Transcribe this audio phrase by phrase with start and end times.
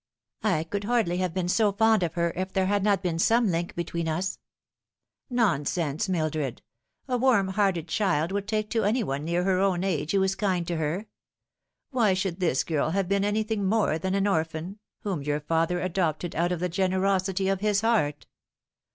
[0.41, 3.49] I could hardly have been so fond of her if there had not been some
[3.51, 4.39] link between us.""
[5.43, 6.63] Nonsense, Mildred!
[7.07, 10.33] A warm hearted child will take to any one near her own age who is
[10.33, 11.05] kind to her.
[11.91, 16.35] Why should this girl have been anything more than an orphan, whom your father adopted
[16.35, 18.25] out of the generosity of his heart